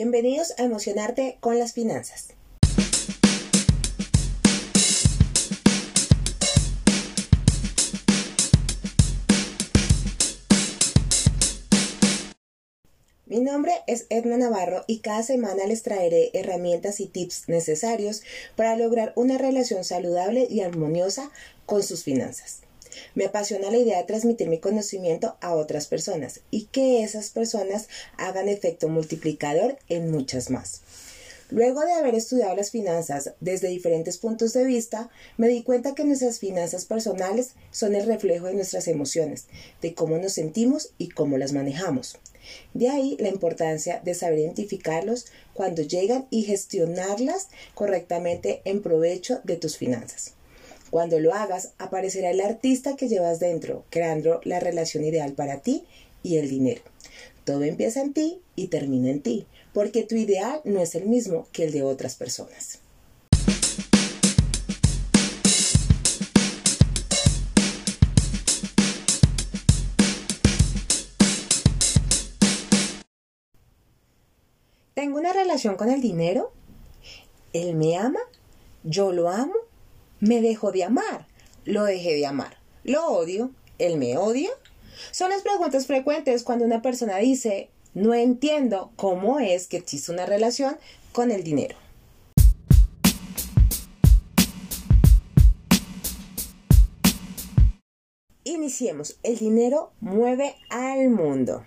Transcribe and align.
Bienvenidos 0.00 0.54
a 0.58 0.62
Emocionarte 0.62 1.38
con 1.40 1.58
las 1.58 1.72
Finanzas. 1.72 2.28
Mi 13.26 13.40
nombre 13.40 13.72
es 13.88 14.06
Edna 14.08 14.36
Navarro 14.36 14.84
y 14.86 15.00
cada 15.00 15.24
semana 15.24 15.66
les 15.66 15.82
traeré 15.82 16.30
herramientas 16.32 17.00
y 17.00 17.06
tips 17.06 17.48
necesarios 17.48 18.22
para 18.54 18.76
lograr 18.76 19.12
una 19.16 19.36
relación 19.36 19.82
saludable 19.82 20.46
y 20.48 20.60
armoniosa 20.60 21.32
con 21.66 21.82
sus 21.82 22.04
finanzas. 22.04 22.67
Me 23.14 23.26
apasiona 23.26 23.70
la 23.70 23.78
idea 23.78 23.98
de 23.98 24.04
transmitir 24.04 24.48
mi 24.48 24.58
conocimiento 24.58 25.36
a 25.40 25.54
otras 25.54 25.86
personas 25.86 26.40
y 26.50 26.66
que 26.66 27.02
esas 27.02 27.30
personas 27.30 27.88
hagan 28.16 28.48
efecto 28.48 28.88
multiplicador 28.88 29.78
en 29.88 30.10
muchas 30.10 30.50
más. 30.50 30.82
Luego 31.50 31.80
de 31.80 31.92
haber 31.92 32.14
estudiado 32.14 32.54
las 32.54 32.70
finanzas 32.70 33.32
desde 33.40 33.68
diferentes 33.68 34.18
puntos 34.18 34.52
de 34.52 34.64
vista, 34.64 35.08
me 35.38 35.48
di 35.48 35.62
cuenta 35.62 35.94
que 35.94 36.04
nuestras 36.04 36.40
finanzas 36.40 36.84
personales 36.84 37.52
son 37.70 37.94
el 37.94 38.06
reflejo 38.06 38.46
de 38.46 38.54
nuestras 38.54 38.86
emociones, 38.86 39.46
de 39.80 39.94
cómo 39.94 40.18
nos 40.18 40.34
sentimos 40.34 40.90
y 40.98 41.08
cómo 41.08 41.38
las 41.38 41.54
manejamos. 41.54 42.18
De 42.74 42.90
ahí 42.90 43.16
la 43.18 43.28
importancia 43.28 44.00
de 44.04 44.14
saber 44.14 44.40
identificarlos 44.40 45.26
cuando 45.54 45.80
llegan 45.80 46.26
y 46.30 46.42
gestionarlas 46.42 47.48
correctamente 47.74 48.60
en 48.64 48.82
provecho 48.82 49.40
de 49.44 49.56
tus 49.56 49.78
finanzas. 49.78 50.34
Cuando 50.90 51.20
lo 51.20 51.34
hagas, 51.34 51.72
aparecerá 51.76 52.30
el 52.30 52.40
artista 52.40 52.96
que 52.96 53.08
llevas 53.08 53.40
dentro, 53.40 53.84
creando 53.90 54.40
la 54.44 54.58
relación 54.58 55.04
ideal 55.04 55.32
para 55.34 55.60
ti 55.60 55.84
y 56.22 56.38
el 56.38 56.48
dinero. 56.48 56.80
Todo 57.44 57.62
empieza 57.64 58.00
en 58.00 58.14
ti 58.14 58.40
y 58.56 58.68
termina 58.68 59.10
en 59.10 59.20
ti, 59.20 59.46
porque 59.74 60.02
tu 60.02 60.14
ideal 60.14 60.60
no 60.64 60.80
es 60.80 60.94
el 60.94 61.06
mismo 61.06 61.46
que 61.52 61.64
el 61.64 61.72
de 61.72 61.82
otras 61.82 62.16
personas. 62.16 62.80
¿Tengo 74.94 75.18
una 75.18 75.32
relación 75.34 75.76
con 75.76 75.90
el 75.90 76.00
dinero? 76.00 76.50
¿Él 77.52 77.74
me 77.74 77.96
ama? 77.98 78.20
¿Yo 78.84 79.12
lo 79.12 79.28
amo? 79.28 79.67
Me 80.20 80.40
dejó 80.40 80.72
de 80.72 80.82
amar. 80.82 81.26
Lo 81.64 81.84
dejé 81.84 82.14
de 82.14 82.26
amar. 82.26 82.56
Lo 82.82 83.06
odio. 83.06 83.52
Él 83.78 83.98
me 83.98 84.16
odia. 84.16 84.50
Son 85.12 85.30
las 85.30 85.42
preguntas 85.42 85.86
frecuentes 85.86 86.42
cuando 86.42 86.64
una 86.64 86.82
persona 86.82 87.18
dice, 87.18 87.70
no 87.94 88.14
entiendo 88.14 88.90
cómo 88.96 89.38
es 89.38 89.68
que 89.68 89.76
existe 89.76 90.10
una 90.10 90.26
relación 90.26 90.76
con 91.12 91.30
el 91.30 91.44
dinero. 91.44 91.76
Iniciemos. 98.42 99.18
El 99.22 99.38
dinero 99.38 99.92
mueve 100.00 100.56
al 100.68 101.10
mundo. 101.10 101.64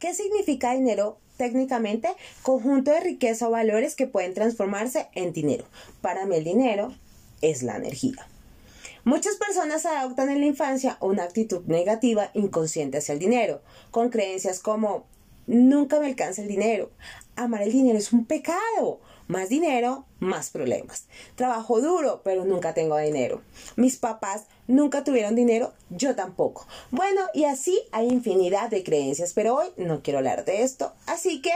¿Qué 0.00 0.12
significa 0.12 0.74
dinero 0.74 1.18
técnicamente 1.36 2.08
conjunto 2.42 2.90
de 2.90 3.00
riqueza 3.00 3.48
o 3.48 3.50
valores 3.50 3.94
que 3.94 4.06
pueden 4.06 4.34
transformarse 4.34 5.08
en 5.14 5.32
dinero. 5.32 5.64
Para 6.00 6.26
mí 6.26 6.36
el 6.36 6.44
dinero 6.44 6.94
es 7.40 7.62
la 7.62 7.76
energía. 7.76 8.28
Muchas 9.04 9.36
personas 9.36 9.84
adoptan 9.84 10.30
en 10.30 10.40
la 10.40 10.46
infancia 10.46 10.96
una 11.00 11.24
actitud 11.24 11.62
negativa 11.66 12.30
inconsciente 12.32 12.98
hacia 12.98 13.12
el 13.12 13.18
dinero, 13.18 13.60
con 13.90 14.08
creencias 14.08 14.60
como 14.60 15.04
nunca 15.46 16.00
me 16.00 16.06
alcanza 16.06 16.40
el 16.40 16.48
dinero, 16.48 16.90
amar 17.36 17.62
el 17.62 17.72
dinero 17.72 17.98
es 17.98 18.12
un 18.12 18.24
pecado, 18.26 19.00
más 19.26 19.48
dinero, 19.48 20.04
más 20.20 20.50
problemas. 20.50 21.06
Trabajo 21.34 21.80
duro, 21.80 22.22
pero 22.24 22.44
nunca 22.44 22.74
tengo 22.74 22.96
dinero. 22.98 23.42
Mis 23.76 23.96
papás 23.96 24.44
nunca 24.66 25.04
tuvieron 25.04 25.34
dinero, 25.34 25.72
yo 25.90 26.14
tampoco. 26.14 26.66
Bueno, 26.90 27.22
y 27.32 27.44
así 27.44 27.82
hay 27.92 28.08
infinidad 28.08 28.70
de 28.70 28.84
creencias, 28.84 29.32
pero 29.32 29.56
hoy 29.56 29.68
no 29.76 30.02
quiero 30.02 30.18
hablar 30.18 30.44
de 30.44 30.62
esto, 30.62 30.92
así 31.06 31.40
que 31.40 31.52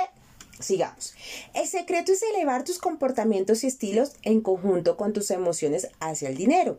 sigamos. 0.60 1.14
El 1.54 1.66
secreto 1.66 2.12
es 2.12 2.22
elevar 2.22 2.64
tus 2.64 2.78
comportamientos 2.78 3.64
y 3.64 3.68
estilos 3.68 4.12
en 4.22 4.40
conjunto 4.40 4.96
con 4.96 5.12
tus 5.12 5.30
emociones 5.30 5.88
hacia 6.00 6.28
el 6.28 6.36
dinero. 6.36 6.78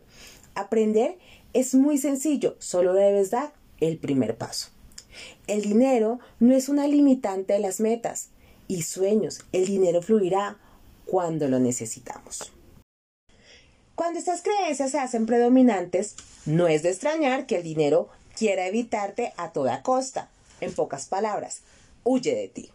Aprender 0.54 1.18
es 1.52 1.74
muy 1.74 1.98
sencillo, 1.98 2.56
solo 2.58 2.94
debes 2.94 3.30
dar 3.30 3.52
el 3.80 3.98
primer 3.98 4.36
paso. 4.36 4.68
El 5.46 5.62
dinero 5.62 6.20
no 6.38 6.54
es 6.54 6.68
una 6.68 6.86
limitante 6.86 7.54
de 7.54 7.58
las 7.58 7.80
metas 7.80 8.28
y 8.70 8.82
sueños. 8.82 9.40
El 9.50 9.66
dinero 9.66 10.00
fluirá 10.00 10.56
cuando 11.04 11.48
lo 11.48 11.58
necesitamos. 11.58 12.52
Cuando 13.96 14.20
estas 14.20 14.42
creencias 14.42 14.92
se 14.92 14.98
hacen 14.98 15.26
predominantes, 15.26 16.14
no 16.46 16.68
es 16.68 16.84
de 16.84 16.90
extrañar 16.90 17.46
que 17.46 17.56
el 17.56 17.64
dinero 17.64 18.08
quiera 18.38 18.68
evitarte 18.68 19.32
a 19.36 19.52
toda 19.52 19.82
costa. 19.82 20.30
En 20.60 20.72
pocas 20.72 21.06
palabras, 21.06 21.62
huye 22.04 22.34
de 22.34 22.46
ti. 22.46 22.70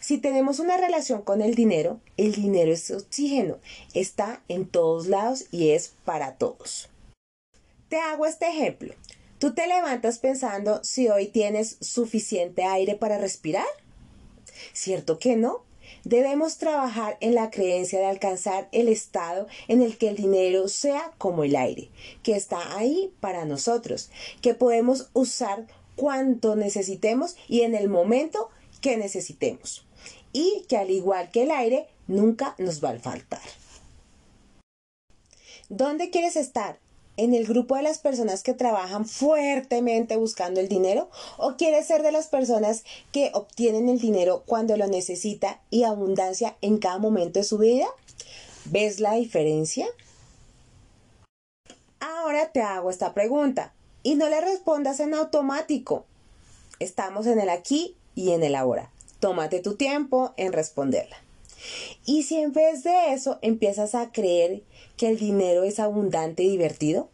Si 0.00 0.18
tenemos 0.18 0.58
una 0.58 0.78
relación 0.78 1.22
con 1.22 1.42
el 1.42 1.54
dinero, 1.54 2.00
el 2.16 2.32
dinero 2.32 2.72
es 2.72 2.90
oxígeno, 2.90 3.58
está 3.94 4.42
en 4.48 4.66
todos 4.66 5.06
lados 5.06 5.44
y 5.52 5.70
es 5.70 5.92
para 6.04 6.34
todos. 6.34 6.88
Te 7.88 7.98
hago 7.98 8.26
este 8.26 8.48
ejemplo. 8.48 8.94
¿Tú 9.38 9.54
te 9.54 9.68
levantas 9.68 10.18
pensando 10.18 10.82
si 10.82 11.08
hoy 11.08 11.28
tienes 11.28 11.76
suficiente 11.80 12.64
aire 12.64 12.96
para 12.96 13.18
respirar? 13.18 13.66
¿Cierto 14.72 15.18
que 15.18 15.36
no? 15.36 15.62
Debemos 16.04 16.58
trabajar 16.58 17.16
en 17.20 17.34
la 17.34 17.50
creencia 17.50 17.98
de 17.98 18.06
alcanzar 18.06 18.68
el 18.72 18.88
estado 18.88 19.46
en 19.68 19.82
el 19.82 19.96
que 19.96 20.08
el 20.08 20.16
dinero 20.16 20.68
sea 20.68 21.12
como 21.18 21.44
el 21.44 21.56
aire, 21.56 21.90
que 22.22 22.36
está 22.36 22.76
ahí 22.76 23.12
para 23.20 23.44
nosotros, 23.44 24.10
que 24.42 24.54
podemos 24.54 25.08
usar 25.14 25.66
cuanto 25.96 26.56
necesitemos 26.56 27.36
y 27.48 27.62
en 27.62 27.74
el 27.74 27.88
momento 27.88 28.50
que 28.80 28.96
necesitemos. 28.96 29.86
Y 30.32 30.64
que 30.68 30.76
al 30.76 30.90
igual 30.90 31.30
que 31.30 31.44
el 31.44 31.50
aire, 31.50 31.88
nunca 32.06 32.54
nos 32.58 32.84
va 32.84 32.90
a 32.90 32.98
faltar. 32.98 33.40
¿Dónde 35.68 36.10
quieres 36.10 36.36
estar? 36.36 36.78
En 37.16 37.34
el 37.34 37.46
grupo 37.46 37.76
de 37.76 37.82
las 37.82 37.98
personas 37.98 38.42
que 38.42 38.54
trabajan 38.54 39.06
fuertemente 39.06 40.16
buscando 40.16 40.60
el 40.60 40.68
dinero 40.68 41.10
o 41.36 41.56
quieres 41.56 41.86
ser 41.86 42.02
de 42.02 42.12
las 42.12 42.26
personas 42.26 42.84
que 43.12 43.30
obtienen 43.34 43.88
el 43.88 43.98
dinero 43.98 44.42
cuando 44.46 44.76
lo 44.76 44.86
necesita 44.86 45.60
y 45.70 45.84
abundancia 45.84 46.56
en 46.60 46.78
cada 46.78 46.98
momento 46.98 47.38
de 47.38 47.44
su 47.44 47.58
vida? 47.58 47.86
¿Ves 48.64 49.00
la 49.00 49.14
diferencia? 49.14 49.86
Ahora 52.00 52.50
te 52.52 52.62
hago 52.62 52.90
esta 52.90 53.14
pregunta 53.14 53.74
y 54.02 54.14
no 54.14 54.28
le 54.28 54.40
respondas 54.40 55.00
en 55.00 55.14
automático. 55.14 56.04
Estamos 56.78 57.26
en 57.26 57.40
el 57.40 57.48
aquí 57.48 57.96
y 58.14 58.32
en 58.32 58.42
el 58.42 58.54
ahora. 58.54 58.90
Tómate 59.20 59.60
tu 59.60 59.74
tiempo 59.76 60.34
en 60.36 60.52
responderla. 60.52 61.23
Y 62.04 62.24
si 62.24 62.36
en 62.36 62.52
vez 62.52 62.84
de 62.84 63.12
eso 63.12 63.38
empiezas 63.42 63.94
a 63.94 64.12
creer 64.12 64.62
que 64.96 65.08
el 65.08 65.18
dinero 65.18 65.64
es 65.64 65.80
abundante 65.80 66.42
y 66.42 66.50
divertido, 66.50 67.08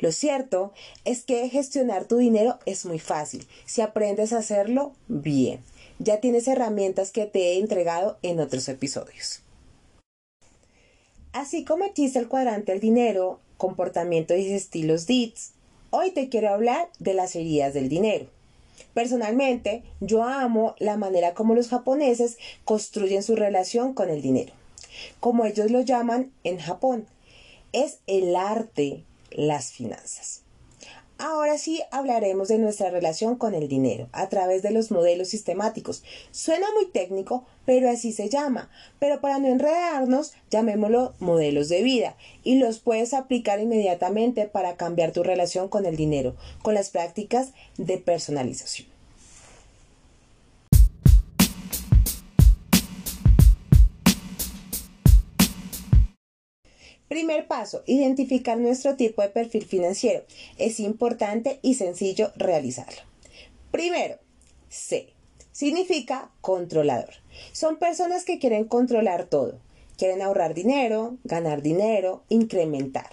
lo 0.00 0.12
cierto 0.12 0.72
es 1.04 1.24
que 1.24 1.48
gestionar 1.48 2.04
tu 2.04 2.16
dinero 2.16 2.58
es 2.66 2.84
muy 2.84 2.98
fácil 2.98 3.46
si 3.66 3.80
aprendes 3.80 4.32
a 4.32 4.38
hacerlo 4.38 4.92
bien. 5.08 5.60
Ya 5.98 6.20
tienes 6.20 6.46
herramientas 6.46 7.10
que 7.10 7.26
te 7.26 7.40
he 7.40 7.58
entregado 7.58 8.18
en 8.22 8.40
otros 8.40 8.68
episodios. 8.68 9.42
Así 11.32 11.64
como 11.64 11.84
existe 11.84 12.18
el 12.18 12.28
cuadrante 12.28 12.72
del 12.72 12.80
dinero, 12.80 13.40
comportamiento 13.56 14.34
y 14.34 14.50
estilos 14.52 15.06
DITS, 15.06 15.52
hoy 15.90 16.12
te 16.12 16.28
quiero 16.28 16.50
hablar 16.50 16.88
de 16.98 17.14
las 17.14 17.34
heridas 17.36 17.74
del 17.74 17.88
dinero. 17.88 18.26
Personalmente, 18.94 19.82
yo 20.00 20.24
amo 20.24 20.74
la 20.78 20.96
manera 20.96 21.34
como 21.34 21.54
los 21.54 21.68
japoneses 21.68 22.38
construyen 22.64 23.22
su 23.22 23.36
relación 23.36 23.94
con 23.94 24.10
el 24.10 24.22
dinero. 24.22 24.52
Como 25.20 25.44
ellos 25.44 25.70
lo 25.70 25.80
llaman 25.80 26.32
en 26.44 26.58
Japón, 26.58 27.06
es 27.72 27.98
el 28.06 28.34
arte, 28.36 29.04
las 29.30 29.72
finanzas. 29.72 30.42
Ahora 31.20 31.58
sí 31.58 31.82
hablaremos 31.90 32.46
de 32.46 32.58
nuestra 32.58 32.90
relación 32.90 33.34
con 33.34 33.52
el 33.52 33.66
dinero 33.66 34.08
a 34.12 34.28
través 34.28 34.62
de 34.62 34.70
los 34.70 34.92
modelos 34.92 35.26
sistemáticos. 35.26 36.04
Suena 36.30 36.68
muy 36.74 36.86
técnico, 36.86 37.44
pero 37.66 37.90
así 37.90 38.12
se 38.12 38.28
llama. 38.28 38.70
Pero 39.00 39.20
para 39.20 39.40
no 39.40 39.48
enredarnos, 39.48 40.34
llamémoslo 40.48 41.14
modelos 41.18 41.68
de 41.68 41.82
vida 41.82 42.16
y 42.44 42.60
los 42.60 42.78
puedes 42.78 43.14
aplicar 43.14 43.58
inmediatamente 43.58 44.46
para 44.46 44.76
cambiar 44.76 45.10
tu 45.10 45.24
relación 45.24 45.68
con 45.68 45.86
el 45.86 45.96
dinero, 45.96 46.36
con 46.62 46.74
las 46.74 46.90
prácticas 46.90 47.52
de 47.78 47.98
personalización. 47.98 48.97
Primer 57.08 57.46
paso, 57.46 57.82
identificar 57.86 58.58
nuestro 58.58 58.96
tipo 58.96 59.22
de 59.22 59.30
perfil 59.30 59.64
financiero. 59.64 60.24
Es 60.58 60.78
importante 60.78 61.58
y 61.62 61.74
sencillo 61.74 62.32
realizarlo. 62.36 63.00
Primero, 63.70 64.16
C. 64.68 65.08
significa 65.52 66.30
controlador. 66.42 67.14
Son 67.52 67.78
personas 67.78 68.24
que 68.24 68.38
quieren 68.38 68.64
controlar 68.64 69.24
todo. 69.24 69.58
Quieren 69.96 70.22
ahorrar 70.22 70.54
dinero, 70.54 71.16
ganar 71.24 71.62
dinero, 71.62 72.22
incrementar. 72.28 73.10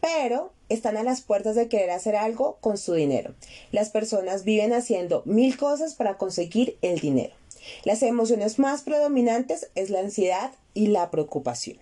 Pero 0.00 0.52
están 0.68 0.96
a 0.96 1.04
las 1.04 1.20
puertas 1.22 1.54
de 1.54 1.68
querer 1.68 1.90
hacer 1.90 2.16
algo 2.16 2.58
con 2.60 2.76
su 2.76 2.92
dinero. 2.94 3.34
Las 3.72 3.90
personas 3.90 4.44
viven 4.44 4.72
haciendo 4.72 5.22
mil 5.24 5.56
cosas 5.56 5.94
para 5.94 6.18
conseguir 6.18 6.76
el 6.82 6.98
dinero. 6.98 7.34
Las 7.84 8.02
emociones 8.02 8.58
más 8.58 8.82
predominantes 8.82 9.70
es 9.74 9.90
la 9.90 10.00
ansiedad 10.00 10.52
y 10.74 10.88
la 10.88 11.10
preocupación. 11.10 11.78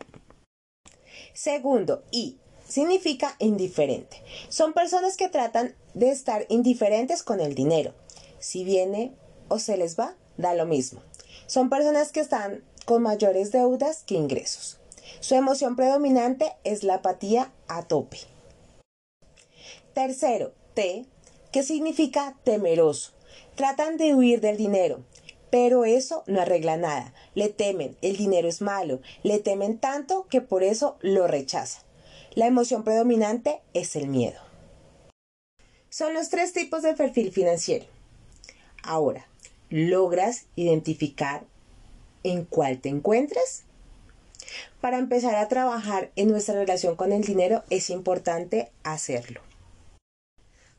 Segundo, 1.34 2.04
y 2.10 2.38
significa 2.66 3.36
indiferente. 3.40 4.22
Son 4.48 4.72
personas 4.72 5.16
que 5.16 5.28
tratan 5.28 5.74
de 5.92 6.10
estar 6.10 6.46
indiferentes 6.48 7.22
con 7.22 7.40
el 7.40 7.54
dinero. 7.54 7.92
Si 8.38 8.64
viene 8.64 9.12
o 9.48 9.58
se 9.58 9.76
les 9.76 9.98
va, 9.98 10.16
da 10.36 10.54
lo 10.54 10.64
mismo. 10.64 11.02
Son 11.46 11.68
personas 11.68 12.12
que 12.12 12.20
están 12.20 12.64
con 12.86 13.02
mayores 13.02 13.52
deudas 13.52 14.04
que 14.04 14.14
ingresos. 14.14 14.78
Su 15.20 15.34
emoción 15.34 15.76
predominante 15.76 16.52
es 16.64 16.84
la 16.84 16.96
apatía 16.96 17.52
a 17.68 17.82
tope. 17.82 18.18
Tercero, 19.92 20.52
T, 20.74 21.06
que 21.52 21.62
significa 21.62 22.36
temeroso. 22.44 23.12
Tratan 23.54 23.96
de 23.96 24.14
huir 24.14 24.40
del 24.40 24.56
dinero, 24.56 25.04
pero 25.54 25.84
eso 25.84 26.24
no 26.26 26.40
arregla 26.40 26.76
nada. 26.76 27.14
Le 27.36 27.48
temen, 27.48 27.96
el 28.02 28.16
dinero 28.16 28.48
es 28.48 28.60
malo, 28.60 29.00
le 29.22 29.38
temen 29.38 29.78
tanto 29.78 30.26
que 30.26 30.40
por 30.40 30.64
eso 30.64 30.98
lo 31.00 31.28
rechazan. 31.28 31.84
La 32.32 32.48
emoción 32.48 32.82
predominante 32.82 33.60
es 33.72 33.94
el 33.94 34.08
miedo. 34.08 34.40
Son 35.90 36.12
los 36.12 36.28
tres 36.28 36.52
tipos 36.54 36.82
de 36.82 36.94
perfil 36.94 37.30
financiero. 37.30 37.86
Ahora, 38.82 39.28
¿logras 39.70 40.46
identificar 40.56 41.44
en 42.24 42.44
cuál 42.46 42.80
te 42.80 42.88
encuentras? 42.88 43.62
Para 44.80 44.98
empezar 44.98 45.36
a 45.36 45.46
trabajar 45.46 46.10
en 46.16 46.30
nuestra 46.30 46.56
relación 46.56 46.96
con 46.96 47.12
el 47.12 47.22
dinero 47.22 47.62
es 47.70 47.90
importante 47.90 48.72
hacerlo. 48.82 49.40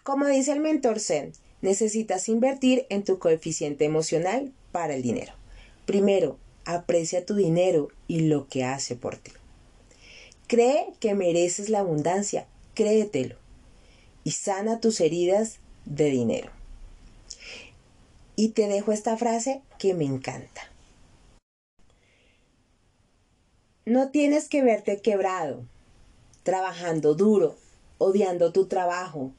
Como 0.04 0.25
dice 0.25 0.51
el 0.51 0.60
mentor 0.60 1.00
Zen, 1.00 1.31
necesitas 1.66 2.30
invertir 2.30 2.86
en 2.90 3.04
tu 3.04 3.20
coeficiente 3.20 3.84
emocional 3.84 4.54
para 4.72 4.96
el 4.96 5.02
dinero. 5.02 5.34
Primero, 5.86 6.38
aprecia 6.64 7.26
tu 7.26 7.36
dinero 7.36 7.90
y 8.08 8.22
lo 8.22 8.48
que 8.48 8.64
hace 8.64 8.96
por 8.96 9.18
ti. 9.18 9.32
Cree 10.48 10.94
que 11.00 11.14
mereces 11.14 11.70
la 11.70 11.80
abundancia, 11.80 12.48
créetelo. 12.74 13.36
Y 14.24 14.32
sana 14.32 14.80
tus 14.80 15.02
heridas 15.02 15.60
de 15.86 16.10
dinero. 16.10 16.50
Y 18.36 18.50
te 18.50 18.68
dejo 18.68 18.92
esta 18.92 19.18
frase 19.18 19.62
que 19.78 19.94
me 19.94 20.06
encanta. 20.06 20.72
No 23.86 24.10
tienes 24.10 24.50
que 24.50 24.64
verte 24.64 25.00
quebrado, 25.02 25.64
trabajando 26.44 27.14
duro, 27.14 27.56
odiando 28.00 28.52
tu 28.52 28.66
trabajo, 28.66 29.32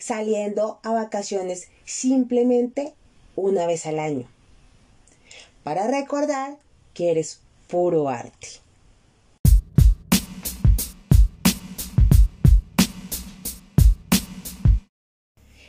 saliendo 0.00 0.80
a 0.82 0.92
vacaciones 0.92 1.68
simplemente 1.84 2.94
una 3.36 3.66
vez 3.66 3.86
al 3.86 4.00
año, 4.00 4.26
para 5.62 5.86
recordar 5.86 6.56
que 6.94 7.12
eres 7.12 7.40
puro 7.68 8.08
arte. 8.08 8.48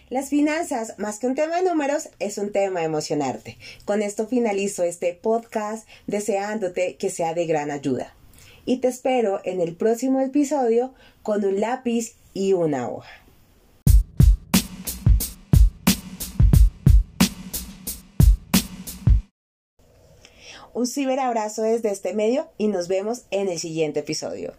Las 0.10 0.28
finanzas, 0.28 0.96
más 0.98 1.20
que 1.20 1.28
un 1.28 1.36
tema 1.36 1.56
de 1.56 1.70
números, 1.70 2.10
es 2.20 2.38
un 2.38 2.52
tema 2.52 2.82
de 2.82 2.88
emocionarte. 2.88 3.58
Con 3.86 4.02
esto 4.02 4.28
finalizo 4.28 4.84
este 4.84 5.14
podcast 5.14 5.88
deseándote 6.06 6.98
que 6.98 7.10
sea 7.10 7.34
de 7.34 7.46
gran 7.46 7.72
ayuda. 7.72 8.14
Y 8.66 8.80
te 8.80 8.90
espero 8.90 9.40
en 9.46 9.62
el 9.62 9.74
próximo 9.74 10.20
episodio 10.20 10.94
con 11.24 11.46
un 11.46 11.62
lápiz 11.62 12.16
y 12.34 12.52
una 12.52 12.90
hoja. 12.90 13.10
Un 20.74 20.88
ciberabrazo 20.88 21.64
desde 21.64 21.92
este 21.92 22.14
medio 22.14 22.48
y 22.58 22.68
nos 22.68 22.88
vemos 22.88 23.24
en 23.32 23.50
el 23.50 23.60
siguiente 23.60 24.00
episodio. 24.02 24.54